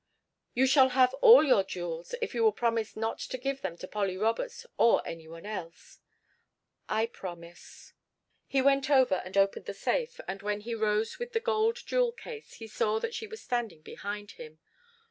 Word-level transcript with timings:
"You 0.55 0.65
shall 0.65 0.89
have 0.97 1.13
all 1.21 1.43
your 1.43 1.63
jewels, 1.63 2.15
if 2.23 2.33
you 2.33 2.41
will 2.43 2.51
promise 2.53 2.95
not 2.97 3.19
to 3.19 3.37
give 3.37 3.61
them 3.61 3.77
to 3.77 3.87
Polly 3.87 4.17
Roberts 4.17 4.65
or 4.79 5.07
any 5.07 5.27
one 5.27 5.45
else." 5.45 5.99
"I 6.89 7.05
promise." 7.05 7.93
He 8.47 8.63
went 8.63 8.89
over 8.89 9.21
and 9.23 9.37
opened 9.37 9.65
the 9.67 9.75
safe, 9.75 10.19
and 10.27 10.41
when 10.41 10.61
he 10.61 10.73
rose 10.73 11.19
with 11.19 11.33
the 11.33 11.39
gold 11.39 11.75
jewel 11.85 12.13
case 12.13 12.53
he 12.55 12.65
saw 12.67 12.97
that 12.97 13.13
she 13.13 13.27
was 13.27 13.43
standing 13.43 13.83
behind 13.83 14.31
him. 14.31 14.57